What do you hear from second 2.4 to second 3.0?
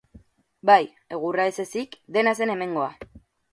zen hemengoa.